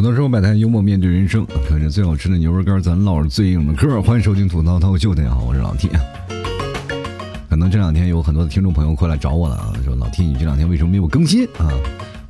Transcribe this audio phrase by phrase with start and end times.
[0.00, 4.00] 吐槽生活百态，幽默面对人生，啃着最好吃的牛肉干，咱唠着最硬的嗑。
[4.00, 5.90] 欢迎收听吐槽涛秀，大家好，我是老 T。
[7.50, 11.68] 可能这两天有很多的听众朋友过来找我了啊，说老 T 你这两天为什么没有更新啊？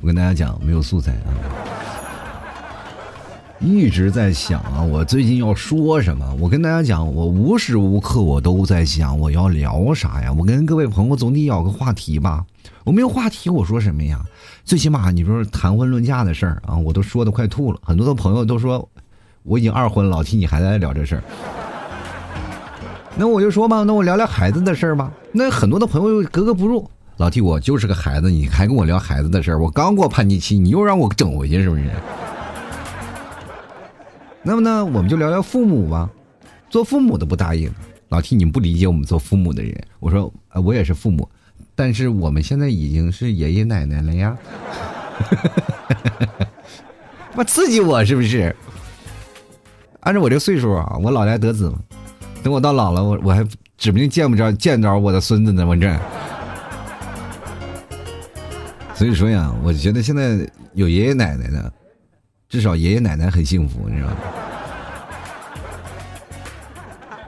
[0.01, 1.60] 我跟大家讲，没有素材啊。
[3.63, 6.35] 一直在想啊，我最近要说什么？
[6.39, 10.33] 我跟大家讲，我无时无刻我都在想我要聊啥呀？
[10.35, 12.43] 我跟各位朋友总得有个话题吧。
[12.83, 14.19] 我没有话题，我说什么呀？
[14.65, 17.79] 最起码你说谈婚论嫁的事儿啊，我都说的快吐了。
[17.83, 18.89] 很多的朋友都说
[19.43, 21.23] 我已经二婚了，老提你还在聊这事儿。
[23.15, 25.11] 那我就说吧，那我聊聊孩子的事儿吧。
[25.31, 29.61] 那很多的朋友格格不入，老提我就是个孩子，你还跟我聊孩子的事儿？
[29.61, 31.83] 我刚过叛逆期，你又让我整回去，是不是？
[34.43, 36.09] 那么呢，我们就聊聊父母吧。
[36.69, 37.71] 做父母的不答应，
[38.09, 39.75] 老提你不理解我们做父母的人。
[39.99, 41.29] 我说，呃我也是父母。
[41.75, 44.37] 但是我们现在已经是爷爷奶奶了呀，
[47.35, 48.55] 妈刺激我是不是？
[50.01, 51.79] 按照我这岁数啊，我老来得子嘛。
[52.43, 53.45] 等我到老了，我我还
[53.77, 55.95] 指不定见不着见着我的孙子呢，我这。
[58.95, 60.39] 所以说呀，我觉得现在
[60.73, 61.71] 有爷爷奶奶的，
[62.51, 64.15] 至少爷爷奶奶很幸福，你知道吗？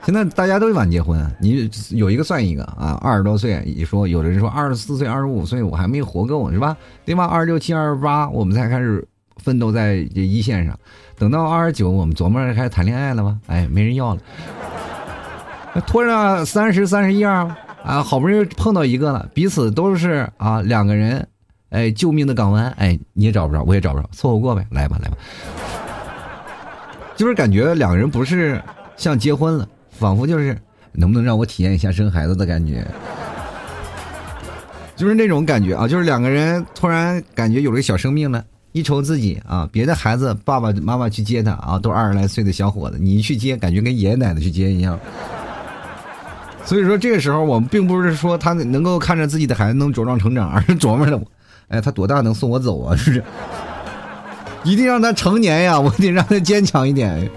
[0.04, 6.76] 现在大家都晚结婚，你有一个算一个啊，二十多岁，你说有的人说二十四岁、二十五岁，我还没活够是吧？
[7.06, 7.24] 对吧？
[7.24, 9.08] 二十六七、二十八，我们才开始
[9.38, 10.78] 奋斗在这一线上，
[11.18, 13.40] 等到二十九，我们琢磨着开始谈恋爱了吗？
[13.48, 14.22] 哎，没人要了。
[15.88, 17.50] 拖着三十三十一二，
[17.82, 21.26] 啊，好不容易碰到一个了，彼此都是啊两个人，
[21.74, 25.18] 哎，救命的港湾，哎，你也找不着，我也找不着，凑合过呗，来吧，来吧。
[27.18, 28.62] 就是感觉两个人不是
[28.96, 29.68] 像结婚了。
[29.96, 30.58] 仿佛就是
[30.92, 32.84] 能不能让我体验一下生孩子的感觉，
[34.96, 45.00] 就是那种感觉啊，就是两个人突然感觉有了小生命了，一瞅自己啊，别的孩子爸爸妈妈去接他啊，都二十来岁的小伙子，你去接，感觉跟爷爷奶奶去接一样。
[46.66, 51.22] 所以说这个时候我们并不是说他能够看着自己的孩子能茁壮成长，而是琢磨着，
[51.74, 52.96] 哎，他多大能送我走啊？
[52.96, 53.24] 是不是？
[54.64, 57.30] 一定让他成年呀，我得让他坚强一点。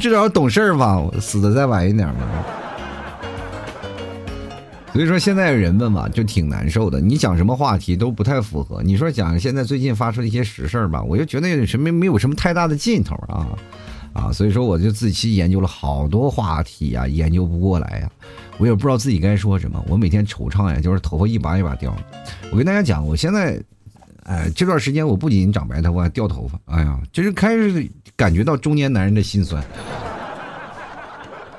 [0.00, 2.14] 至少懂事儿吧，死的再晚一点嘛。
[4.92, 8.80] 所以说现在人们嘛就挺难受的，你讲什么话题都不太符合。
[8.82, 13.48] 你说讲现在最近发生的一些实事儿吧，我就觉得有什么没有什么太大的劲头啊
[14.14, 14.32] 啊！
[14.32, 18.10] 所以说我就自己研究了好多话题呀，研究不过来呀，
[18.56, 19.84] 我也不知道自己该说什么。
[19.88, 21.94] 我每天惆怅呀，就是头发一把一把掉。
[22.50, 23.62] 我跟大家讲，我现在
[24.22, 26.58] 哎这段时间我不仅长白头发，还掉头发。
[26.74, 27.86] 哎呀，就是开始。
[28.16, 29.60] 感觉到中年男人的心酸。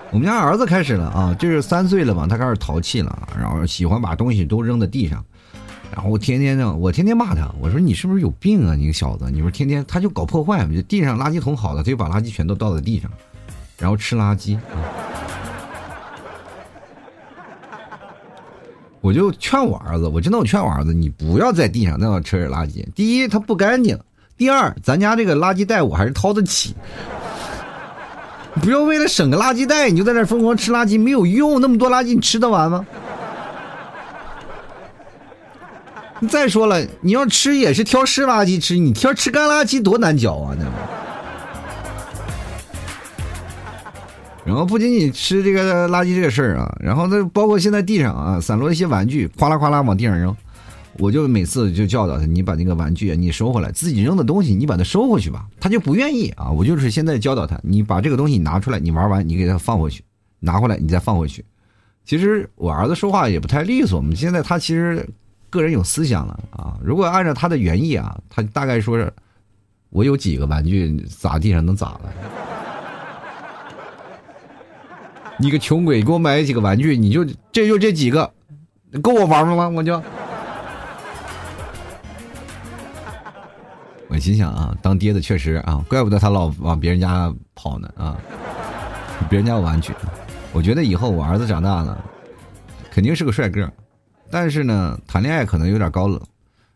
[0.09, 5.21] 我们家儿子开始了啊，就是三岁了嘛，他开始淘气了，然后喜欢把东西都扔在地上，
[5.93, 13.09] 然后我天天呢，我天天骂他，我说你是不是有病啊，你个小子，你说天天他就搞破坏，就地上垃圾桶好了，他就把垃圾全都倒在地上，
[13.77, 14.61] 然后吃垃圾啊。
[19.01, 23.97] 我就劝我儿子，我真的我劝我儿子，你不要在地上那样吃垃圾，第一它不干净。
[24.35, 26.75] 第二，咱家这个垃圾袋我还是掏得起，
[28.61, 32.85] 不要为了省个垃圾袋你就在那疯狂吃垃圾，没有用，那么多垃圾你吃得完吗？
[36.29, 40.55] 再说了，你要吃也是挑湿垃圾吃，你挑吃干垃圾多难嚼啊！
[40.57, 40.65] 那。
[44.45, 50.35] 然后不仅仅吃这个垃圾这个事儿啊，然后那包括现在地上啊散落一些玩具，哗啦哗啦往地上扔。
[50.97, 55.45] 我就每次就教导他，你把那个玩具你收回来，自己扔的东西你把它收回去吧。
[55.59, 56.49] 他就不愿意啊。
[56.49, 60.03] 我就是现在教导他，你把这个东西拿出来，你玩完你给他放回去，
[60.39, 61.43] 拿回来你再放回去。
[62.05, 65.05] 其实我儿子说话也不太利索，我们现在他其实
[65.55, 66.77] 个人有思想了啊。
[66.83, 69.11] 如果按照他的原意啊，他大概说是，
[69.89, 72.13] 我有几个玩具砸地上能咋了？
[75.39, 78.31] 你个穷鬼，给我买几个玩具，你就这就这几个，
[79.01, 79.67] 够我玩了吗？
[79.69, 80.01] 我就。
[84.07, 88.17] 我心想啊，当爹的确实啊，怪不得他老往别人家跑呢啊，
[89.29, 89.93] 别人家有玩具。
[90.53, 92.01] 我觉得以后我儿子长大了，
[92.89, 93.69] 肯定是个帅哥，
[94.35, 96.19] 但是呢，谈恋爱可能有点高冷。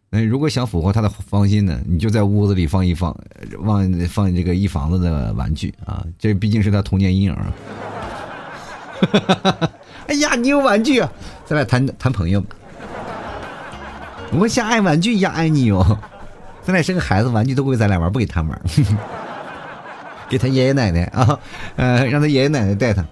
[0.10, 3.14] 那如果想俘获他的芳心呢，你就在屋子里放一放，
[3.66, 7.54] 放放这个一房子的玩具啊，这毕竟是他童年阴影啊。
[10.08, 11.02] 哎呀，你有玩具，
[11.46, 12.56] 咱俩谈谈朋友吧。
[14.32, 15.86] 我像爱玩具一样爱你哟。
[16.64, 18.62] 咱俩生个孩子，玩具都归咱俩玩，不给他玩，
[20.30, 21.38] 给他爷爷奶奶啊，
[21.76, 23.06] 呃，让他爷爷奶奶带他，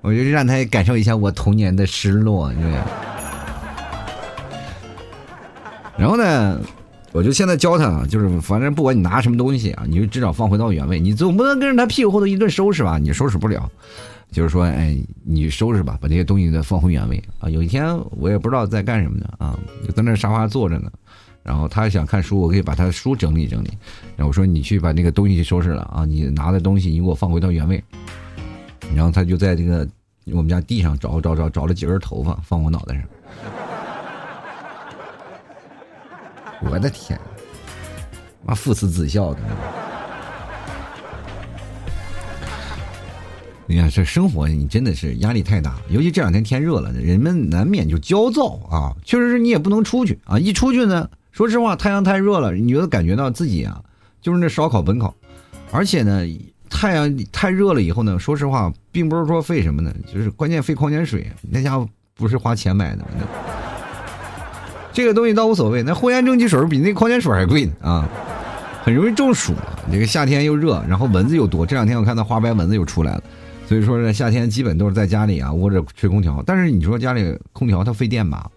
[0.00, 2.84] 我就让他感受一下我童年的失落，你知道吗？
[5.96, 6.60] 然后呢，
[7.12, 12.98] 我就现在教他啊，就是反正不管你拿什么东西啊，你就至少放回到原位，你总不能跟着他屁股后头一顿收拾吧？
[12.98, 13.70] 你收拾不了。
[14.32, 17.48] 就是说，哎，你收拾吧，把这些东西再放回原位啊。
[17.48, 19.56] 有一天我也不知道在干什么呢啊，
[19.86, 20.90] 就在那沙发坐着呢。
[21.44, 23.68] 然后他想看书，我可以把他的书整理整理。
[24.16, 27.80] 然后我说你去把那个东西收拾了啊，你拿的东西你给我放回到原位。
[28.92, 29.86] 然后他就在这个
[30.32, 33.04] 我们家地上找找找找了几根头发放我脑袋上。
[36.70, 37.18] 我的天，
[38.44, 39.40] 妈父慈子孝的。
[43.66, 48.94] 你看，这生活你真的是压力太大，尤其这两天天热了，人们难免就焦躁啊。
[49.04, 53.80] 确实是你也不能出去啊，一出去呢，说实话，太阳太热了，你就感觉到自己啊，
[54.20, 55.14] 就是那烧烤本烤，
[55.72, 56.26] 而且呢，
[56.68, 63.04] 太阳太热了以后呢，说实话，并不是说费什么呢，就是关键费矿泉水，那家伙不是花钱买的。
[64.94, 68.08] 这个东西倒无所谓，那藿香正气水比那矿泉水还贵呢啊，
[68.84, 69.52] 很容易中暑。
[69.90, 73.22] 这个夏天又热，然后蚊子又多，这两天我看到花白蚊子又出来了，
[73.66, 76.40] 所以说呢，夏天基本都是在家里啊窝着吹空调。
[76.46, 78.48] 但是你说家里空调它费电吧？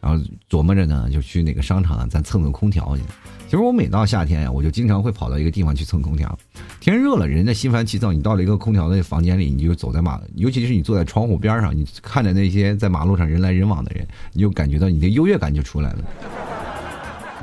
[0.00, 3.02] 然后琢磨着呢，就去哪个商场咱蹭蹭空调去。
[3.46, 6.36] 其实我每到夏天呀，我就经常会跑到一个地方去蹭空调。
[6.80, 15.98] 天热了，人家心烦气躁，你到了一个空调的房间里，你就走在马，尤其是你坐在窗户边上，你看着那些在马路上人来人往的人，你就感觉到你的优越感就出来了。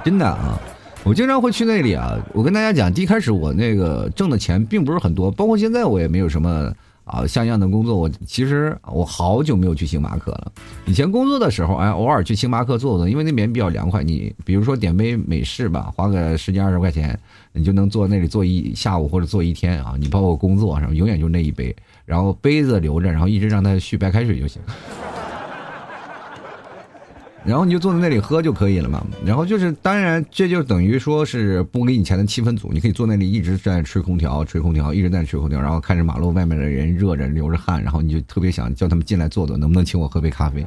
[0.04, 0.60] 真的啊，
[1.04, 2.18] 我经常会去那里啊。
[2.34, 6.74] 我跟大家讲，一开始我那个挣的钱并不是很多，包括现在我也没有什么。
[7.06, 10.52] 啊，像样的工作，我其实我好久没有去星巴克了。
[10.86, 14.04] 以前工作的时候，哎，偶尔去星巴克坐坐，因为那边比较凉快。
[14.04, 17.18] 你比如说点杯美式吧，花个十几二十块钱，
[17.52, 19.96] 你就能坐那里坐一下午或者坐一天啊。
[20.00, 24.62] 你包括工作上，永远就那一杯，然后杯子留着，然后一直让它续白开水就行。
[27.46, 29.06] 然后你就坐在那里喝就可以了嘛。
[29.26, 40.66] 然后就是，当然这就等于说是不给你钱的气氛组，你可以坐那里一直在吹空调，吹空调，一直在吹空调，然后看着马路外面的人热着流着汗，然后你就特别想叫他们进来坐坐，能不能请我喝杯咖啡？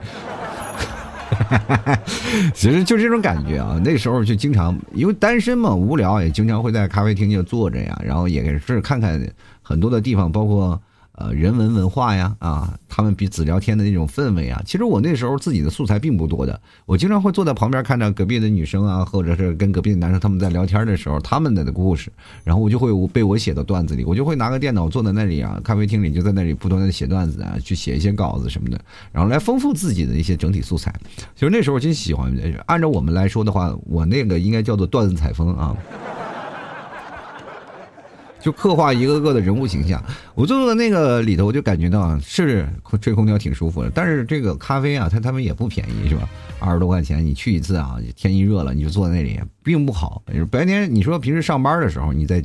[2.55, 3.81] 其实就这种感觉啊。
[3.82, 9.20] 那时候就经常因为单身嘛，无聊也经常会在咖啡厅就坐着呀，然后也是看看
[9.62, 10.81] 很多的地方，包括。
[11.17, 22.13] 呃，人文文化呀，啊，他们彼此聊天的那种氛围啊，其实我那时候自己的素材并不多的，我经常会坐在旁边看着隔壁的女生啊，或者是跟隔壁的男生他们在聊天的时候，他们的故事，
[22.45, 28.79] 然后我就会被我写到段子里，我就会拿个电脑坐在那里啊，咖啡厅里就在那里不断的写段子啊，去写一些稿子什么的，
[29.11, 30.95] 然后来丰富自己的一些整体素材。
[31.35, 32.31] 其实那时候真喜欢，
[32.67, 35.75] 按照我们来说的话，我那个应该叫做段子采风啊。
[38.47, 40.01] 就刻画一个个的人物形象，
[40.37, 42.65] 我坐在那个里头，我就感觉到是
[43.03, 43.91] 吹空调挺舒服的。
[43.93, 46.29] 但是这个咖啡啊，它他们也不便宜，是吧？
[46.61, 50.23] 二十多块钱，你去一次啊，天一热了，你就坐在那里，并不好。
[50.49, 52.41] 白天你说平时上班的时候，你在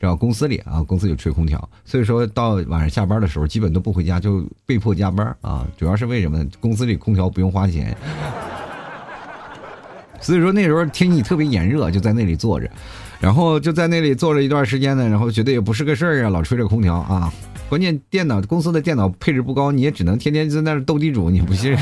[0.00, 5.66] 这公司里啊，公司有吹空调，所以说到晚上下班的时候，基本都不回家，就被迫加班啊。
[5.76, 6.42] 主要是为什么？
[6.60, 7.94] 公司里空调不用花钱，
[10.18, 12.70] 所以说那时候天气特别炎热，就在那里坐着。
[13.22, 17.32] 然后就在那里坐了一段时间呢，然后觉得也不是个事儿啊，老吹着空调啊。
[17.68, 21.74] 关键电脑公司的电脑配置不高，你也只能天天在那斗地主，你不信？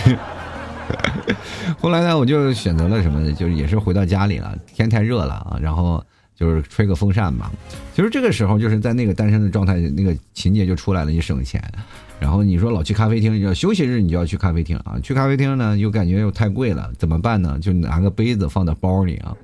[1.81, 3.33] 后来呢，我就选择了什么呢？
[3.33, 6.05] 就是也是回到家里了，天太热了啊，然后
[6.37, 7.50] 就是吹个风扇吧。
[7.95, 11.62] 其实这个时候就是在那个单身的状态，那个情节就出来了，你省钱。
[12.21, 17.59] 然后你说老去咖啡厅，要休息日你就要去咖啡厅啊，去咖啡厅呢又感觉又太贵了，怎么办呢？
[17.62, 19.35] 就拿个杯子放到包里啊。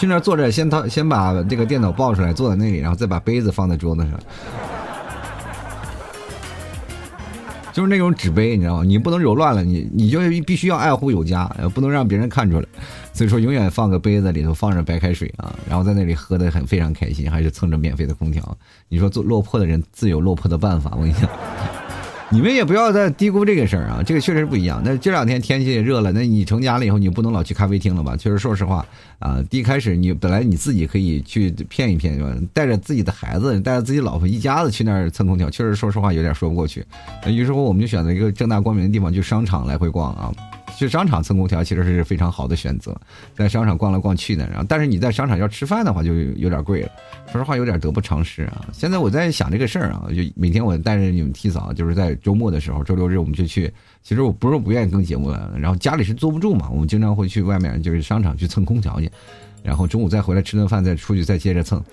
[0.00, 4.12] 去那坐着，先掏，先把这个电脑抱出来，坐在那里，然后再把杯子放在桌子上，
[7.70, 8.82] 就是那种纸杯，你知道吗？
[8.82, 12.66] 你不能揉乱了，你你就必须要爱护有加，不能让别人看出来。
[13.12, 18.56] 所以说，永远放个杯子里头放着白开水啊，然后在那里喝的很非常开心，还是蹭着免费的空调。
[18.88, 21.28] 你说做落魄的人自有落魄的办法，我跟你讲。
[22.32, 24.80] 你们也不要再低估这个事儿啊，这个确实不一样。
[24.84, 28.16] 那这两天天气也热了，那你成家了以后，你不能老去咖啡厅了吧？
[28.16, 28.86] 确实，说实话
[29.18, 32.32] 啊，第一开始你本来你自己可以去骗一骗，是吧？
[32.54, 36.84] 带着自己的孩子，带着自己老婆一家子去那儿蹭空调，确实说实话有点说不过去。
[37.24, 40.32] 那于是乎，我们就选择一个正大光明的地方，去商场来回逛啊。
[40.80, 42.98] 去商场蹭空调其实是非常好的选择，
[43.34, 46.88] 在商场逛来逛去的，然后但是你在商场要吃饭的话就有点贵了，
[47.30, 48.64] 说实话有点得不偿失啊。
[48.72, 53.70] 现在我在想这个事儿啊，就每天我带着你们提早，就是在周末的时候，周六日我们就去。
[54.02, 59.10] 其实我不是不愿意更节目了，然后家里是坐不住嘛，我们经常会去外面就是商场去蹭空调去，
[59.62, 61.84] 然后中午再回来吃顿饭，再出去再接着蹭。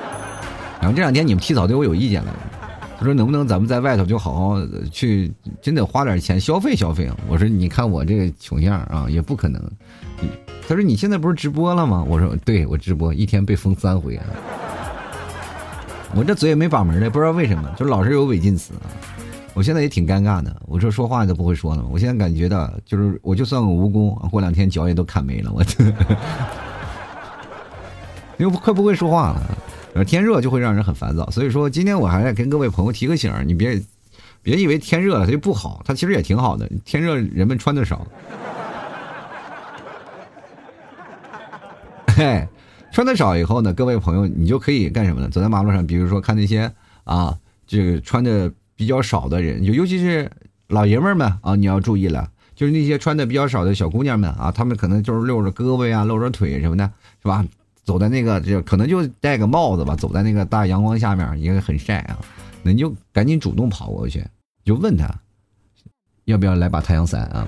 [0.78, 2.59] 然后这两天你们提早对我有意见了。
[3.00, 4.58] 他说：“能不能咱们在外头就好好
[4.92, 9.58] 去，真的花点钱消费消费？”我说：“你看我这个穷样啊，也不可能。
[10.68, 12.04] 他说你现在不是直播了吗？
[12.06, 14.24] 我说对，我直播，一天被封三回啊。
[16.14, 18.74] 我这嘴也没把门的，不知道为什么，就老是有违禁词。
[19.54, 21.82] 我现在也挺尴尬的，我说说话都不会说了。
[21.90, 25.50] 我现在感觉到，就是我就算个蜈蚣，过两天脚也都砍没了。
[25.50, 25.64] 我，
[28.36, 29.40] 因为快不会说话了。
[30.06, 33.82] 天热就会让人很烦躁，所以说今天我还在跟各位朋友提个醒你别
[34.42, 36.70] 别以为天热了它就不好，它其实也挺好的。
[36.84, 38.06] 天热人们穿的少，
[42.08, 42.46] 嘿。
[42.92, 45.28] 穿的少以后呢，各位朋友，你就可以干什么呢？
[45.28, 46.72] 走在马路上，比如说看那些
[47.04, 50.28] 啊，这个穿的比较少的人，就尤其是
[50.66, 56.90] 老爷们们啊，你要注意了，就是那些穿的比较少的小姑娘们啊，她们可能就是露着胳膊呀，露着腿什么的，
[57.22, 57.46] 是吧？
[57.84, 62.18] 走在那个，就可能就戴个帽子吧，走在那个大阳光下面，也很晒啊。
[62.62, 64.24] 那你就赶紧主动跑过去，
[64.64, 65.08] 就问他，
[66.26, 67.46] 要不要来把太阳伞啊？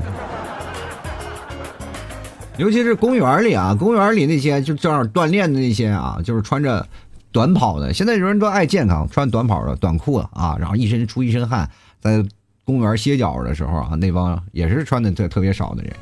[2.58, 6.86] 尤其是公园里啊，公园里那些就这样锻炼的那些啊，就是穿着
[7.30, 7.94] 短跑的。
[7.94, 12.22] 现在人都爱健康，穿短跑的短裤啊，然后一身出一身汗，在
[12.64, 15.92] 公园歇脚的时候啊，那帮也是穿的特特别少的人。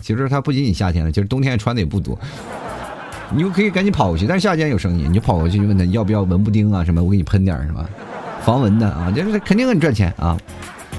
[0.00, 2.18] 其实他不仅仅夏天了，其实冬天穿的也不多。
[3.32, 7.84] 你就可以赶紧跑过去，但是夏天有声音，你就跑过去问他要不要蚊不叮啊什么，我给你喷点是吧？
[8.42, 10.36] 防蚊的啊，就是肯定很赚钱啊。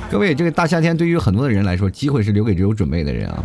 [0.10, 3.44] 各位，这个大夏天对于很多的人来说，机会是留给只有准备的人啊。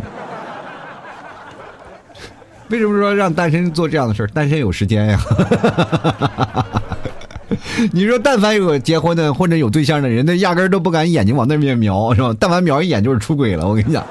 [2.69, 4.27] 为什么说让单身做这样的事儿？
[4.27, 5.19] 单身有时间呀。
[7.93, 12.35] 你说，但凡有结婚的或者有对象的人，那压根儿都不敢眼睛往那边瞄，是吧？
[12.37, 13.67] 但凡瞄一眼就是出轨了。
[13.67, 14.05] 我跟你讲，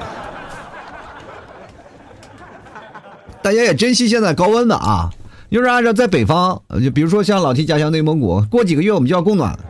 [3.46, 5.10] 大家也珍惜现在高温吧啊！
[5.50, 9.60] 要是按照在北方，就比如说像老 T 家乡内蒙古，过几个月我们就要供暖了。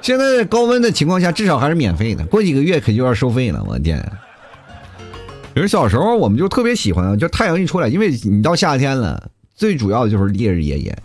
[0.00, 3.62] 现在高温的情况下，至少还是免费的，过几个月可就要收费了。
[3.68, 4.02] 我的天！
[5.52, 10.96] 比如小时候，我们就特别喜欢，就太阳一出来，因为你到夏天了，最主要的就是烈日炎炎。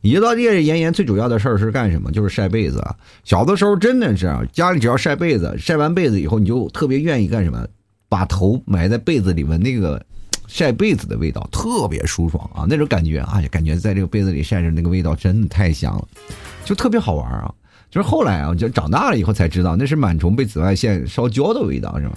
[0.00, 2.12] 一到烈日炎炎，最主要的事儿是干什么？
[2.12, 2.94] 就是晒被子啊。
[3.24, 7.66] 小的时候真的是，家里只要晒被子，晒完被子以后，你就特别愿意干什么？
[8.08, 10.04] 把头埋在被子里闻那个
[10.46, 12.66] 晒被子的味道，特别舒爽啊。
[12.68, 16.08] 那种感觉啊，感觉在这个被子里晒着，那个味道真的太香了，
[16.64, 17.54] 就特别好玩啊。
[17.90, 22.14] 就是后来啊，就长大了以后才知道，那是螨虫被紫外线烧焦的味道，是吗？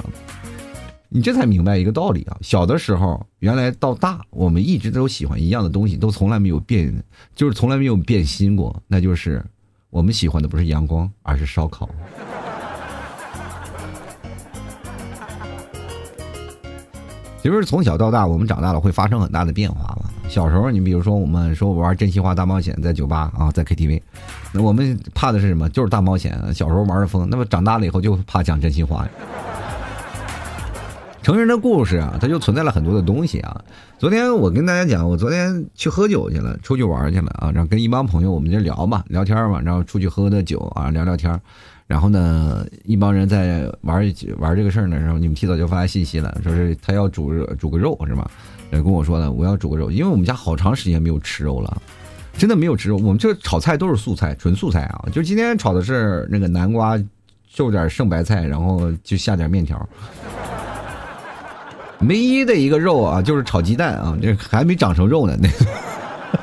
[1.10, 2.38] 你这才明白一个道理啊！
[2.42, 6.94] 小的时候，原来到大，我们一直都喜欢一样的东西，都从来没有变，
[7.34, 8.84] 就是从来没有变心过。
[8.88, 9.42] 那就是
[9.90, 11.90] 我们喜欢的不是阳光，而是烧烤。
[17.48, 20.10] 其实从小到大，我们长大了会发生很大的变化嘛。
[20.28, 24.02] 小时候，你比如说我们说玩真心话大冒险，在酒吧啊，在 KTV，
[24.52, 25.70] 那我们怕的是什么？
[25.70, 26.38] 就是大冒险。
[26.54, 29.08] 小时候玩的疯，那么长大了以后就怕讲真心话。
[31.24, 33.64] 成人的故事啊，它就存在了很多的东西啊。
[33.98, 37.50] 昨天我跟大家讲，我昨天去喝酒去了，出去玩去了啊。
[37.50, 41.40] 然后跟一帮朋友，我们就聊嘛，聊天嘛，然后出去喝的酒啊，聊聊天。
[41.88, 48.30] 然后呢，一帮人在玩玩这个事儿呢，然后你们提早就发信息了，说是他要煮煮个肉是吧？
[48.70, 51.82] 跟我说呢，我要煮个肉，因为我们家好长时间没有吃肉了，
[52.38, 52.98] 真的没有吃肉。
[52.98, 55.06] 我们这炒菜都是素菜，纯素菜啊。
[55.14, 57.02] 就今天炒的是那个南瓜，
[57.50, 59.88] 就点剩白菜，然后就下点面条。
[62.02, 65.38] 唯一的一个肉啊，就是炒鸡蛋啊，这还没长成肉呢。
[65.42, 65.66] 那个。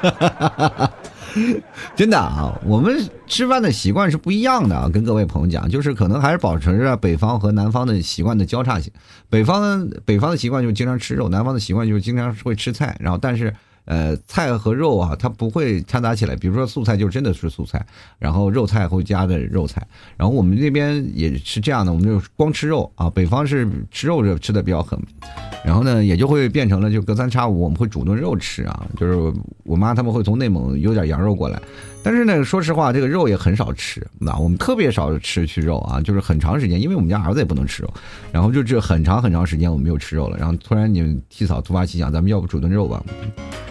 [0.01, 0.91] 哈哈哈
[1.97, 4.89] 真的啊，我们吃饭的习惯是不一样的啊。
[4.89, 8.93] 跟各位朋友讲，就是可能还是保持着北方和南方的习惯的交叉性。
[9.29, 12.97] 北方北方的习惯就是经常吃肉，南方的习惯就是经常会吃菜。
[13.01, 13.55] 然后，但是。
[13.85, 16.35] 呃，菜和肉啊，它不会掺杂起来。
[16.37, 17.85] 比如说素菜就真的是素菜，
[18.19, 19.87] 然后肉菜会加的肉菜。
[20.17, 23.11] 然后我们这边也是这样的，我们就光吃肉啊。
[23.11, 24.99] 北方是吃肉吃的比较狠，
[25.65, 28.87] 然后呢也就会变成了就隔三差五我们会煮顿肉吃啊。
[28.97, 29.33] 就是
[29.65, 31.61] 我妈他们会从内蒙有点羊肉过来。
[32.05, 34.07] 但是呢，说实话，这个肉也很少吃。
[34.19, 37.91] 那我们特别少吃去肉啊，就是很长时间，因为我们家儿子也不能吃肉，
[38.31, 40.37] 然后就这很长很长时间我没有吃肉了。
[40.37, 43.03] 然后突然你们替嫂突发奇想，咱们要不煮顿肉吧？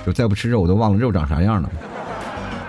[0.04, 1.70] 就再不吃肉，我都忘了肉长啥样了。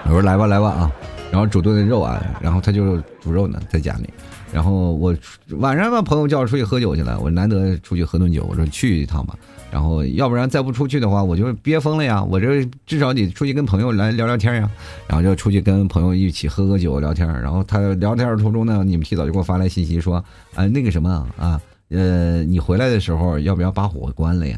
[0.04, 0.92] 我说来吧来吧啊，
[1.32, 4.10] 然后煮顿肉啊，然后他就煮肉呢，在家里。
[4.54, 5.12] 然后我
[5.58, 9.36] 晚上吧，朋友叫我出去喝酒去了，我难得出去喝顿酒，我说去一趟吧。
[9.68, 12.22] 然后，要不然再不出去的话，我就憋疯了呀！
[12.22, 14.70] 我这至少得出去跟朋友来聊聊天呀。
[15.08, 17.26] 然后就出去跟朋友一起喝喝酒聊天。
[17.26, 24.56] 然后他聊天途中呢，你们提早就给我发来信息说：“啊，那个什么啊，呃，你回来的时候要不要把火关了呀？”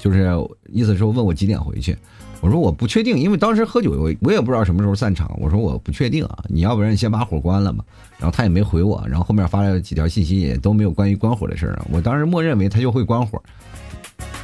[0.00, 0.30] 就是
[0.72, 1.94] 意思说问我几点回去。
[2.40, 5.30] 我说我不确定，因为当时喝酒，我我也不知道什么时候散场。
[5.40, 7.82] 我说我不确定啊，你要不然先把火关了嘛。
[8.18, 11.82] 然后他也没回我，然后后面发了几条信息，也都没有关于关火的事儿。
[11.90, 13.42] 我当时默认为他就会关火，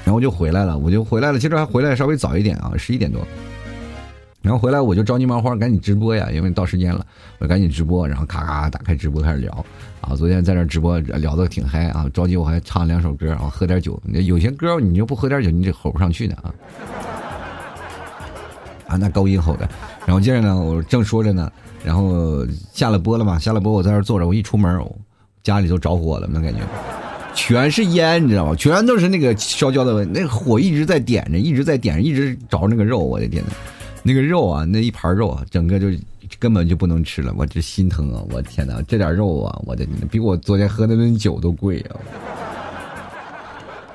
[0.04, 3.20] 然后我就回来了，我就回来了，其实还回来稍微早一点啊，十一点多。
[4.40, 7.06] 然后回来我就着急忙慌赶紧直播呀，因为到时间了，
[7.38, 9.64] 我赶紧直播，然后咔咔打开直播开始聊
[10.00, 10.16] 啊。
[10.16, 14.02] 昨天在这直播聊的挺嗨啊，着急我还唱两首歌啊，喝点酒。
[14.06, 16.52] 有些歌你就不喝点酒，你这吼不上去的啊。
[18.92, 19.66] 啊，那高音吼的。
[20.04, 21.50] 然后接着呢，我正说着呢，
[21.82, 24.84] 然后下了播了嘛，下了播我在这坐着，我一出门，
[25.42, 26.61] 家里都着火了，那感觉
[27.34, 28.54] 全是烟，你知道吗？
[28.54, 33.50] 全都是那个烧焦的，那火一直在点着，一直在点着，一直着那个肉，我的天呐！
[34.02, 35.87] 那个肉啊，那一盘肉啊，整个就
[36.38, 38.22] 根本就不能吃了，我这心疼啊！
[38.30, 41.96] 我天哪，这点肉啊，我的比我昨天喝那顿酒都贵啊！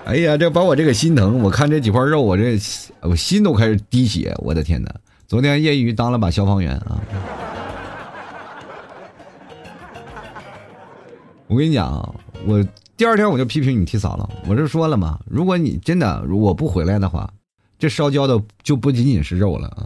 [0.07, 2.57] 哎呀，这把我这个心疼，我看这几块肉，我这
[3.01, 4.89] 我心都开始滴血，我的天哪！
[5.27, 6.97] 昨天业余当了把消防员啊！
[11.47, 17.29] 我跟你讲啊，我第二天我就批评你提嫂了，我就说了嘛，如果你真的如果不回来的话，
[17.77, 19.83] 这烧焦的就不仅仅是肉了啊！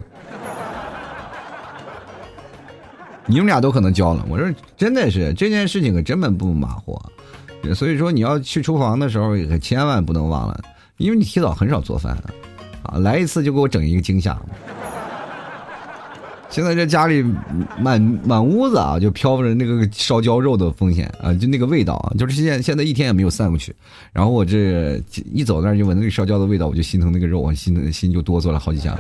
[3.26, 4.24] 你们俩都可能焦了。
[4.30, 4.48] 我说
[4.78, 7.02] 真的是这件事情可根本不马虎，
[7.76, 10.60] 所以说你要去厨房的时候，可千万不能忘了，
[10.98, 12.18] 因为你提早很少做饭
[12.84, 14.38] 啊，来一次就给我整一个惊吓。
[16.50, 17.24] 现在这家里
[17.80, 23.74] 满满屋子啊，就飘着那个烧焦肉的风险啊，就那个味道，就是现现在一天也没有散过去。
[24.12, 25.02] 然后我这
[25.32, 28.98] 一走那儿就闻那个烧焦的味道，我就心疼那个肉，我心疼心就哆嗦了好几下。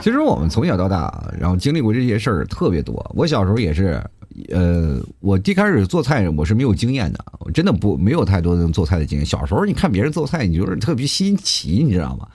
[0.00, 3.04] 其实我们从小到大，然后经历过这些事儿特别多。
[3.16, 4.00] 我小时候也是，
[4.48, 9.26] 呃，我一开始做菜我是没有经验的，我真的不没有太多的做菜的经验。
[9.26, 12.26] 小时候你看别人做菜，你就是特别新奇，你知道吗？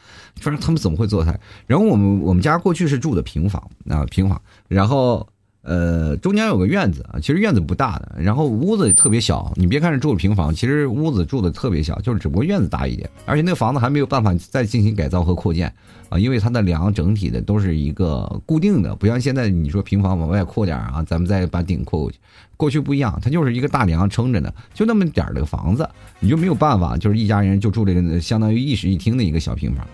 [0.41, 1.39] 反正他们怎么会做菜？
[1.65, 5.27] 然后我们我们家过去是住的平房啊，平房，然后。
[5.65, 9.51] 呃，中间有个院子啊，其实院子不大的，然后屋子特别小。
[9.55, 13.09] 你别看是住的平房，其实屋子住的特别小，就是只不过院子大一点。
[13.25, 15.73] 而且那个房子还没有办法再进行改造和扩建
[16.09, 22.19] 啊，因为它的梁整体的都是一个固定的，不像现在你说平房往外扩点啊，咱们再把顶扩过去。
[22.57, 29.85] 过去不一样，它就是一个大梁撑着呢，就那么点儿的房子，你就没有办法，就是一家人就住这个相当于一室一厅的一个小平房。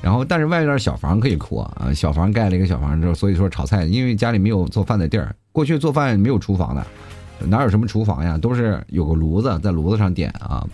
[0.00, 6.86] 然后，但是外边小房可以扩啊，小房盖了一个小房之后，所以说炒菜，因为家里没有做饭的地儿，过去做饭没有厨房的，
[7.46, 8.38] 哪有什么厨房呀？
[8.38, 10.64] 都是有个炉子，在炉子上点啊。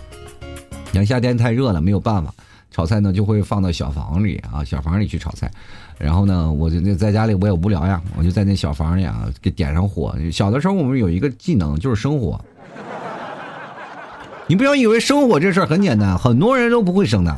[0.92, 2.32] 你夏天太热了，没有办法，
[2.70, 5.50] 炒菜呢就会放到小房里啊，小房里去炒菜。
[5.98, 10.14] 然后呢，我就在家里我也无聊呀，我就在那小房里啊给点上火。
[10.30, 12.38] 小的时候我们有一个技能就是生火，
[14.46, 17.34] 你不要以为生火这事儿很简单，很多人都不会生的。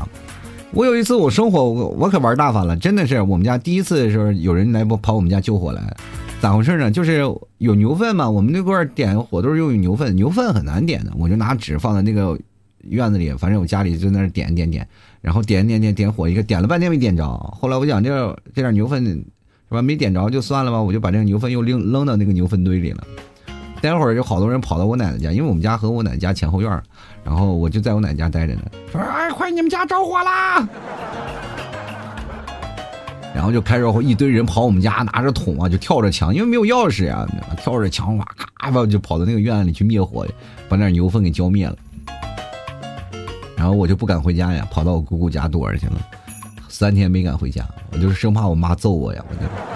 [0.77, 5.97] 我有一次我生火，我我可玩大发了，真的是我们家第一次的时候，有人来跑我们家救火来，
[6.39, 6.91] 咋回事呢？
[6.91, 7.25] 就是
[7.57, 12.39] 有牛粪嘛，我们那块点火都是用牛粪，牛粪很难点的，我就拿纸放在那个
[12.81, 14.87] 院子里，反正我家里就在那点点点，
[15.23, 17.27] 然后点点点点火一个，点了半天没点着，
[17.59, 19.25] 后来我想这这点牛粪是
[19.71, 23.03] 吧，没点着就算了吧，我就把这个牛粪又扔扔到那个牛粪堆里了。
[23.81, 26.83] 待会儿就好多人跑到我奶奶家，因为我们家和我奶奶家前后院
[27.23, 30.67] 然后我就在我奶奶家待着呢，说：“哎，快，你们家着火啦！”
[33.35, 37.27] 然后就开始一堆人跑我们家，拿着桶啊，就跳着墙，因为没有钥匙呀，
[37.59, 40.27] 跳着墙哇咔吧就跑到那个院子里去灭火，
[40.69, 41.77] 把那牛粪给浇灭了。
[43.57, 45.99] 然后我就不敢回家呀，跑到我姑姑家躲着去了，
[46.69, 47.63] 三天没敢回家，
[47.93, 49.76] 我就是生怕我妈揍我呀，我就。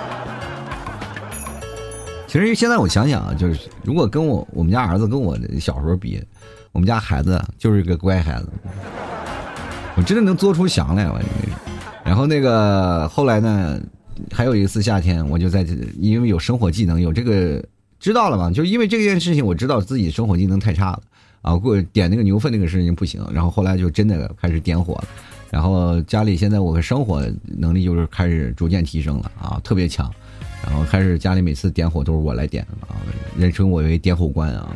[2.31, 6.23] 其实现在我想想啊，就是如果跟我我们家儿子跟我小时候比，
[6.71, 8.49] 我们家孩子就是个乖孩子，
[9.97, 11.59] 我真的能做出翔来，我跟你说。
[12.05, 13.81] 然后那个后来呢，
[14.31, 15.67] 还有一次夏天，我就在
[15.99, 17.61] 因为有生火技能，有这个
[17.99, 21.03] 知道了嘛，就因为这件事情，我知道自己生火技能太差了
[21.43, 23.21] 啊，过点那个牛粪那个事情不行。
[23.35, 25.09] 然后后来就真的开始点火了，
[25.51, 30.09] 然后家里现在我的生火能力就是开始逐渐提升了啊，特别强。
[30.65, 32.97] 然后开始家里每次点火都是我来点啊，
[33.37, 34.69] 人称我为点火官啊。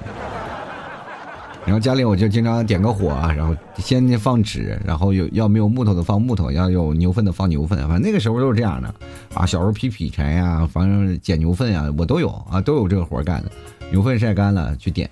[1.67, 8.95] 然后家里我就经常点个火啊，然后先放纸，然后有要没有木头的放木头，要有牛粪的放牛粪，反正那个时候都是这样的
[9.33, 9.47] 啊。
[9.47, 13.51] 小时候劈劈柴呀，反正捡牛粪呀，我都有啊，都有这个活干的。
[13.91, 15.09] 牛粪晒干了去点。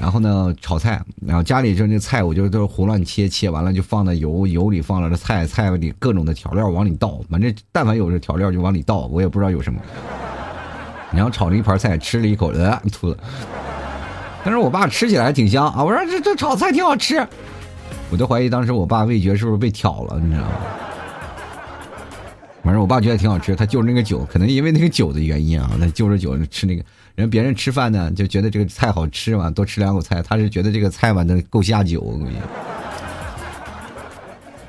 [0.00, 9.78] 然后呢，炒菜，然后家里就那菜，我就都是胡乱切，切完了就放在油油里，放了这菜，菜里各种的调料往里倒，反正但凡有这调料就往里倒，我也不知道有什么。
[11.12, 13.16] 然后炒了一盘菜，吃了一口，呃，吐了。
[14.42, 17.26] 但是我爸吃起来挺香啊，我说这这炒菜挺好吃，
[18.10, 20.50] 我都怀疑当时我爸味觉是不是被挑了，你知道吗？
[22.62, 26.82] 反正我爸觉得挺好吃，他就是那个酒，可能因为那个酒的原因啊，他就着酒吃那个。
[27.16, 32.00] 人别人吃饭呢，就觉得这个菜好吃嘛，多吃两口菜，他是觉得这个菜嘛能够下酒。
[32.00, 32.32] 我估计，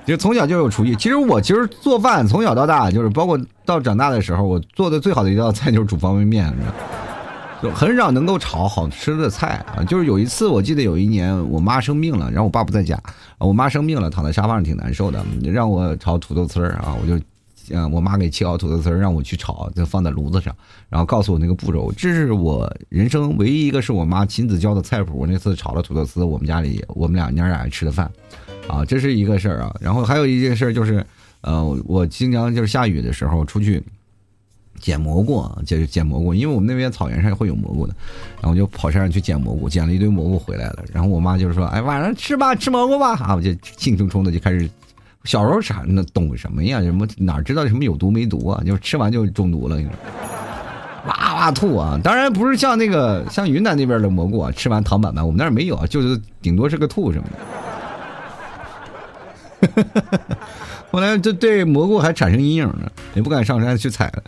[0.05, 0.95] 就从小就有厨艺。
[0.95, 6.53] 其实我其实做饭从小到大，就是包括到长大的时候，我做的最好的一道菜就是煮方便面。
[7.61, 9.83] 就很少能够炒好吃的菜啊！
[9.83, 12.99] 就是有一次，我记得有一年我妈生病了，然后我爸不在家，
[13.37, 17.23] 我妈生病了，躺在沙发上挺难受的，让我炒土豆丝儿啊，我就，
[17.69, 20.55] 嗯，我妈给切好土豆丝儿让我去炒，就放在炉子上，
[20.89, 21.91] 然后告诉我那个步骤。
[21.95, 25.25] 这是我人生唯一一个是我妈亲自教的菜谱。
[25.27, 28.11] 那次炒了土豆丝，我们家里我们俩娘俩吃的饭，
[28.67, 29.75] 啊，这是一个事儿啊。
[29.79, 31.05] 然后还有一件事儿就是，
[31.41, 33.81] 呃，我经常就是下雨的时候出去。
[34.79, 37.93] 捡蘑菇，就是捡蘑菇，因为我们那边草原上会有蘑菇的，
[38.37, 40.83] 然后我就跑山上去捡蘑菇，捡了一堆蘑菇回来了。
[40.91, 44.67] 然后我妈就是说：“哎，晚上吃吧，吃蘑菇吧。”啊，我就兴冲冲的就开始。
[45.23, 46.81] 小时候啥那懂什么呀？
[46.81, 48.63] 什么哪知道什么有毒没毒啊？
[48.65, 49.77] 就吃完就中毒了，
[51.07, 51.99] 哇哇吐啊！
[52.03, 57.37] 当然不是像那个像云南那边的蘑菇啊，吃完糖板板，我们那儿没有，就是顶多是个吐什么的。
[60.91, 64.23] 后来就对蘑菇还产生阴影了，也不敢上山去采了。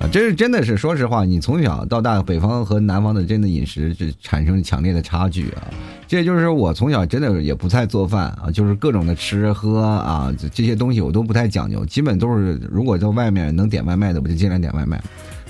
[0.00, 5.68] 啊，这是真的是，说实话，你从小到大，北方和南方的真的饮食就产生强烈的差距啊。
[6.08, 14.98] 这就是我从小真的也不太做饭啊，就是各种的吃喝啊，这些东西我都不太讲究，基本都是如果在外面能点外卖的，我就尽量点外卖。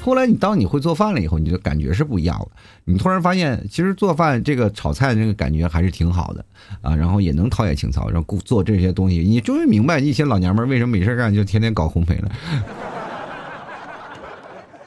[0.03, 2.49] 后来你当你会做饭了以后，你就感觉是不一样了。
[2.85, 6.45] 你突然发现，其实做饭这个炒菜这个感觉还是挺好的
[6.81, 12.33] 啊，然后也能陶冶情操，然后做这些东西，你终于明白一些老娘们为什么没事干就天天搞烘焙了。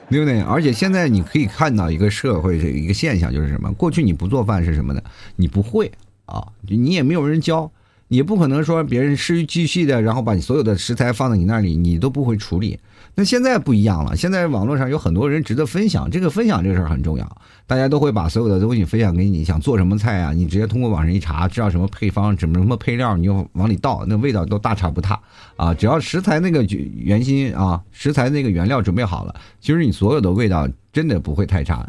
[0.10, 0.42] 对不对？
[0.42, 3.72] 而且现在你可以看到一个社会的一个现象，就是什么？
[3.74, 5.02] 过去你不做饭是什么呢？
[5.36, 5.92] 你不会
[6.26, 7.72] 啊，你也没有人教，
[8.10, 12.80] 也不可能说别人吃继续的，然后把你所有的食材放在你那里，你都不会处理。
[13.16, 19.44] 那现在不一样了，现在网络上有很多人值得分享，这个分享这个事儿很重要，大家都会把所有的东西分享给你。
[19.44, 20.34] 想做什么菜啊？
[20.34, 25.20] 你直接通过网上一查，知道什么配方、什么什么配料，你就往里倒，那味道都大差不差
[25.58, 25.72] 啊！
[25.74, 31.88] 只要食材那个原心啊，食材那个原料准备好了，其实你所有的味道真的不会太差，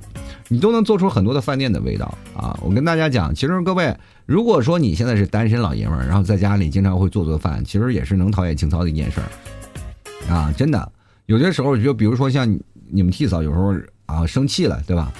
[0.48, 2.58] 你都能做出很多的饭店的味道啊！
[2.60, 10.52] 我跟大家讲，其实各位，如果说你现在是单身老爷们儿，然后在家里经常会做做饭，其实也是能陶冶情操的一件事儿啊！
[10.54, 10.92] 真的。
[11.26, 12.46] 有些时候，就比如说像
[12.90, 13.74] 你们替嫂，有时候
[14.06, 15.12] 啊生气了，对吧？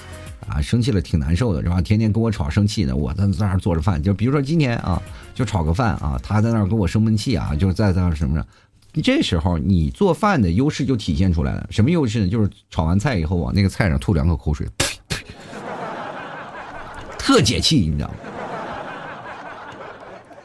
[0.47, 1.81] 啊生气了挺难受的，是吧？
[1.81, 4.01] 天天跟我吵生气呢，我在在那做着饭。
[4.01, 5.01] 就比如说今天啊，
[5.33, 8.45] 就炒个饭啊，他在那儿跟我生闷气啊，就是在那什么着。
[9.01, 11.67] 这时候你做饭的优势就体现出来了。
[11.71, 12.27] 什么优势呢？
[12.29, 14.67] 就是炒完菜以后往那个菜上吐两口口水，
[17.17, 18.13] 特解气，你知道吗？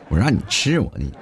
[0.09, 1.13] 我让你吃我你。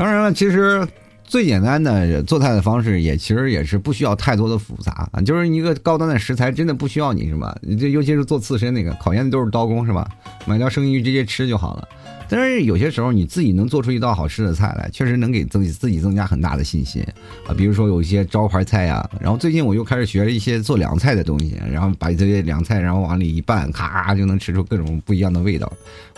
[0.00, 0.82] 当然了，其实
[1.24, 10.08] 最简单的做菜的方式也其实也是不需要太多的复杂啊，就是一个高端的食材，真的不需要你什么，你这尤其是做刺身那个，考验的都是刀工是吧？
[10.46, 11.86] 买条生鱼直接吃就好了。
[12.30, 17.04] 但是有些时候你自己能做出一道好吃的菜来，确实能给自己自己增加很大的信心
[17.46, 17.52] 啊。
[17.52, 25.70] 比如说有一些招牌菜呀，然后最近我又开始学了一些做凉菜的东西，然后把这些凉菜然后往里一拌，咔就能吃出各种不一样的味道。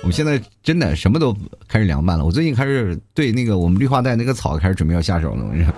[0.03, 1.35] 我们现在真的什么都
[1.67, 2.25] 开始凉拌了。
[2.25, 5.73] 我最近开始对那个我们绿化带那个草开始准备要下手了，我跟你说，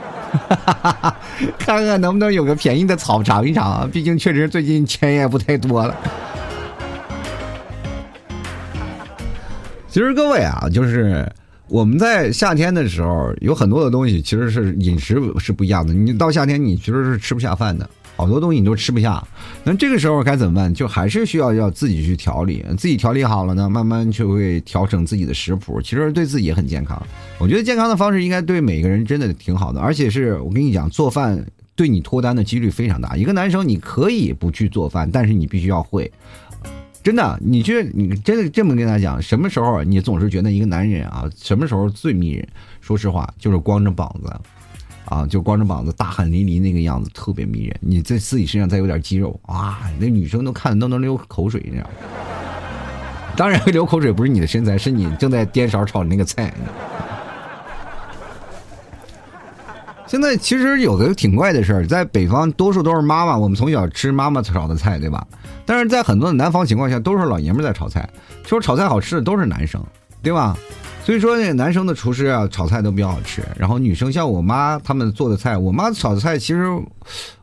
[1.58, 3.88] 看看能不能有个便宜的草尝一尝。
[3.90, 5.94] 毕竟确实最近钱也不太多了。
[9.94, 11.24] 其实各位啊，就是
[11.68, 15.94] 我们在夏天的时候，有很多的东西其实是饮食是不一样的。
[15.94, 19.24] 你到夏天，你其实是吃不下饭的，好多东西你都吃不下。
[19.62, 20.74] 那这个时候该怎么办？
[20.74, 25.80] 就还是需要要自己去调理，自己调理好了呢，慢慢就会调整自己的食谱。
[25.80, 27.00] 其实对自己也很健康。
[27.38, 29.80] 我觉得健康的方式应该对每个人真的挺好的。
[29.80, 33.16] 而且是我跟你讲，做饭对你脱单的几率非常大。
[33.16, 36.10] 一个男生你可以不去做饭，但是你必须要会。
[37.04, 42.48] 真的，你去你真的这么跟他讲，什么时候你总是觉得一个男人啊，什么时候最迷人？
[42.80, 44.34] 说实话，就是光着膀子，
[45.04, 47.76] 啊，就光着膀子，大汗淋漓那个样子特别迷人。
[47.80, 51.90] 你在自己身上再有点肌肉啊，那女生都看都能流口水，你知道吗？
[53.36, 56.54] 当然，流口水不是你的身材，是你正在颠勺炒的那个菜。
[60.14, 65.26] 现在其实有个挺怪的事儿，在北方多数都是妈妈，我们从小吃妈妈炒的菜，对吧？
[65.66, 68.08] 但是在很多的南方情况下，都是老爷们在炒菜。
[68.44, 69.84] 说炒菜好吃的都是男生，
[70.22, 70.56] 对吧？
[71.02, 73.42] 所以说那男生的厨师啊，炒菜都比较好吃。
[73.58, 76.64] 然后女生像我妈他们做的菜，我妈炒的菜其实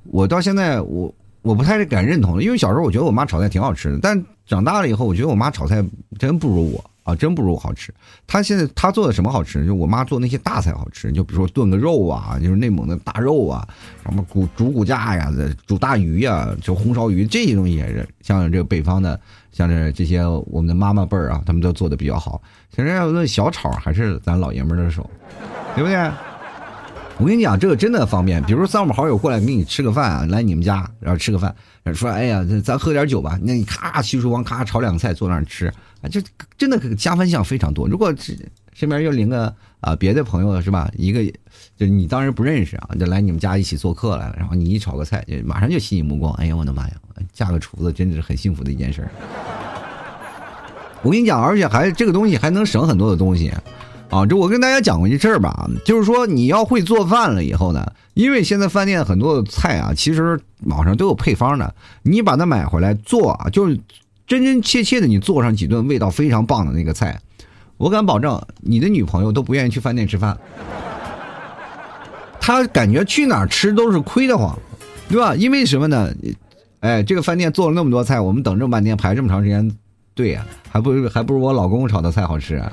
[0.03, 5.83] 我到现在我我不太敢认同，因为小时候我觉得我妈炒菜挺好吃的，但长大了以后，我觉得我妈炒菜
[6.17, 7.93] 真不如我啊，真不如好吃。
[8.27, 9.65] 他现在他做的什么好吃？
[9.65, 13.67] 就我妈做那些大菜好吃，就比如说炖个肉啊，就是内蒙的大肉啊，
[14.03, 15.31] 什么骨煮骨架呀，
[15.65, 19.19] 煮大鱼呀，就红烧鱼这些东西也是像这个北方的，
[19.51, 22.41] 像这这些我们的妈妈辈儿啊，他们都做的比较好。
[22.73, 25.09] 其实要论小炒，还是咱老爷们儿的手，
[25.75, 26.11] 对不对？
[27.17, 28.41] 我跟你讲，这个真的方便。
[28.45, 31.53] 比如三五好友过来给你吃个饭啊，来你们家然后吃个饭，
[31.93, 33.37] 说哎呀，咱喝点酒吧。
[33.43, 36.21] 那你咔去厨房咔炒两个菜，坐那儿吃啊，就
[36.57, 37.87] 真的加分项非常多。
[37.87, 38.13] 如果
[38.73, 40.89] 身边又领个啊别的朋友是吧？
[40.97, 41.23] 一个
[41.77, 46.33] 就是你当时不认识啊，就来你们家一起做客来了，然后你一炒个菜，就马上就吸引目光。
[46.35, 46.93] 哎呀，我的妈呀，
[47.33, 49.07] 嫁个厨子真的是很幸福的一件事。
[51.03, 53.51] 我跟你讲，而且还这个东西还能省很多的东西。
[54.09, 63.79] 啊，这我跟大家讲过一事儿吧，就是说你要会做饭了以后呢，因为现在饭店很多的菜啊，其实网上都有配方的，你把它买回来做啊，就是
[64.31, 67.19] 真真切切的你做上几顿味道非常棒的那个菜，
[67.75, 70.37] 我敢保证你的女朋友都不愿意去饭店吃饭，
[72.39, 74.57] 她感觉去哪儿吃都是亏得慌，
[75.09, 75.35] 对吧？
[75.35, 76.09] 因为什么呢？
[76.79, 79.69] 哎，这个饭店做了那么多菜，我们等这么半天排这么长时间
[80.15, 82.63] 队啊，还不如还不如我老公炒的菜好吃。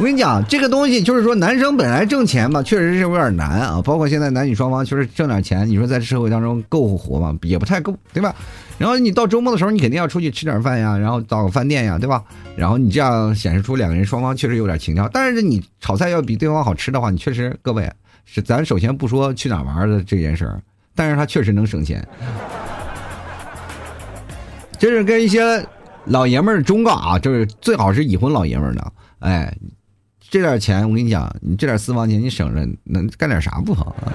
[0.00, 3.82] 我跟你讲，这个东西就是说，男生本来挣钱吧，确实是有点难啊。
[3.84, 7.38] 包括现在男女双方确实挣点钱，你说在社会当中够活吗？
[7.42, 8.34] 也不太够，对吧？
[8.78, 12.24] 然后你到周末的时候，你肯定要出去吃点饭呀，然后找个饭店呀，对吧？
[12.56, 15.06] 然后你这样显示出两个人双方确实有点情调。
[15.12, 17.86] 但是你炒菜要比对方好吃的话，你确实各位
[18.24, 20.62] 是咱首先不说去哪玩的这件事儿，
[20.94, 22.02] 但是他确实能省钱。
[24.78, 25.62] 这是跟一些
[26.06, 29.54] 老爷们儿忠告啊，就是最好是已婚老爷们儿的，哎。
[30.30, 34.14] 这点钱，我跟你讲，你这点私房钱你省着，能干点啥不好啊？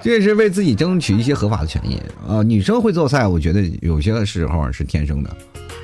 [0.00, 2.40] 这也是为自己争取一些合法的权益啊！
[2.40, 5.36] 女生会做菜，我觉得有些时候是天生的，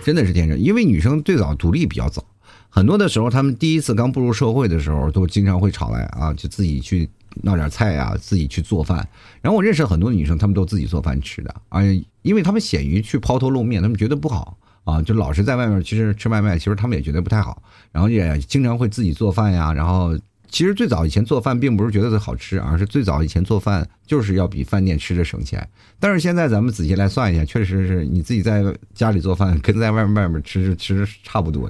[0.04, 0.56] 真的是天生。
[0.56, 2.24] 因为女生最早独立比较早，
[2.70, 7.11] 很多的时候，她们第一次刚步入社会的时候，都经常会吵来啊，就自己去
[7.42, 9.06] 闹点菜呀，自己去做饭。
[9.42, 11.82] 然后我认识很多女生，她们都自己做饭吃的，啊，
[12.22, 14.56] 因为她们显于去抛头露面，她们觉得不好。
[14.87, 19.72] 啊，就老是在外面，其实吃外卖，其实他们也觉得不太好，然后也经常会自己做饭呀。
[19.72, 20.16] 然后
[20.49, 25.68] 其实最早以前做饭并不是觉得好吃，而是最早以前做饭就是要比饭店吃着省钱。
[25.99, 28.62] 但是现在咱们仔细来算一下，确实是你自己在
[28.94, 31.68] 家里做饭跟在外面外面吃吃差不多。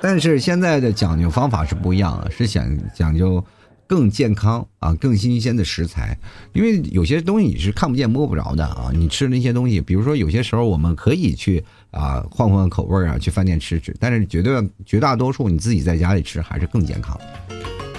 [0.00, 3.44] 但是现在的讲究方法是不一样了，是想讲究。
[3.86, 6.18] 更健康啊，更新鲜的食材，
[6.52, 8.90] 因为有些东西你是看不见摸不着的啊。
[8.92, 14.52] 你吃那些东西，比如说有些时候我们可以去啊换换口味啊，去饭店吃吃，但是绝对
[14.84, 17.18] 绝大多数你自己在家里吃还是更健康。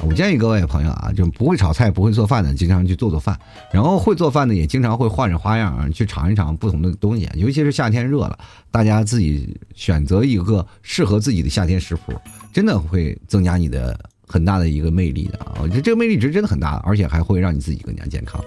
[0.04, 3.36] 我建议各位朋友啊，就不会炒菜、不会做饭的，经常去做做饭；
[3.72, 7.28] 然后会做饭的也经常会换着花样去尝一尝不同的东西。
[7.36, 8.38] 尤其是夏天热了，
[8.70, 12.14] 大家自己选择一个适合自己的夏天食谱，
[12.54, 14.00] 真的会增加你的。
[14.28, 18.40] 很大的一个魅力的啊，我觉得这个魅力值真的很大，而且还会让你自己更加健康。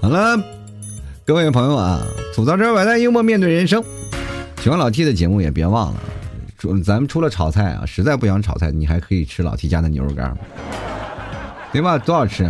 [0.00, 0.42] 好了，
[1.26, 2.02] 各位朋友啊，
[2.34, 3.84] 吐槽车百态，幽默面对人生。
[4.62, 6.00] 喜欢老 T 的节目也别忘了，
[6.82, 10.34] 咱们除了炒菜啊，实在不想炒菜，你还可以吃老 T 家的牛肉干，
[11.70, 11.98] 对吧？
[11.98, 12.44] 多好吃，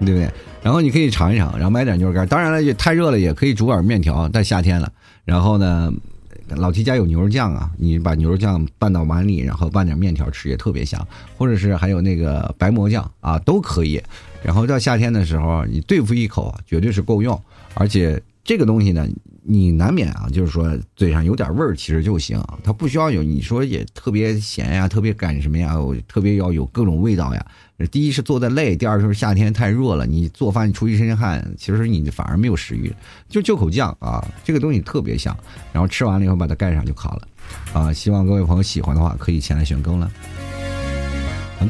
[0.00, 0.30] 对不对？
[0.62, 2.26] 然后你可以尝一尝，然后买点牛肉干。
[2.26, 4.28] 当然了，也太热了，也可以煮碗面条。
[4.30, 4.90] 但夏天了，
[5.24, 5.92] 然后呢？
[6.56, 11.06] 老提家有牛肉酱啊，你把牛肉酱拌到碗里，然后拌点面条吃也特别香，
[11.36, 14.02] 或者是还有那个白馍酱啊，都可以。
[14.42, 17.40] 然后到夏天的时候，你对付一口，绝对是够用。
[17.74, 19.06] 而且这个东西呢，
[19.42, 27.46] 你难免啊，就是说嘴上有点味儿，其实就行，它不需要有你说也特别咸呀，特别干什么呀，特别要有各种味道呀。
[27.86, 32.92] 第一是做的累，第二就是夏天太热了，你做饭出一身汗，其实你反而没有食欲。
[33.28, 35.36] 就就口酱啊，这个东西特别香，
[35.72, 37.28] 然后吃完了以后把它盖上就好了。
[37.72, 40.10] 啊，希望各位朋友喜欢的话，可以前来选购了。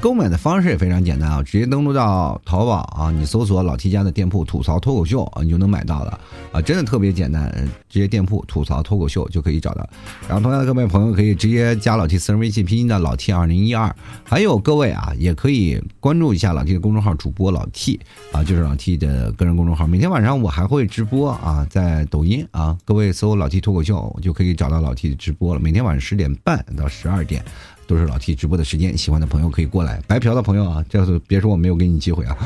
[0.00, 6.20] 购买的方式也非常简单啊，直接登录到淘宝啊，你搜索老 T 家的店铺“吐槽脱口秀”啊，你就能买到了
[6.52, 7.52] 啊，真的特别简单，
[7.88, 9.88] 直接店铺“吐槽脱口秀”就可以找到。
[10.28, 17.98] 然后同样的各位朋友可以直接加老 T 私人微信拼音的老 T 二零一二，还有各位啊，也可以关注一下老 T 的公众号主播老 T
[18.30, 19.86] 啊，就是老 T 的个人公众号。
[19.86, 25.60] 每天晚上我还会直播啊，在抖音啊，各位搜老 T 脱口秀就可以找到老 T 的直播了。
[25.60, 27.42] 每天晚上十点半到十二点。
[27.88, 30.00] 都是老 T 直播的时间，喜欢的朋友可以过来。
[30.06, 32.36] 白嫖的朋友啊，这次别说我没有给你机会啊。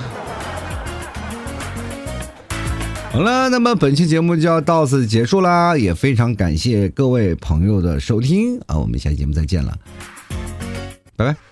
[3.10, 9.76] 好了，那么本期节目就要到此结束啦，也非常感谢各位朋友的收听啊，我们下期节目再见了，
[11.16, 11.51] 拜拜。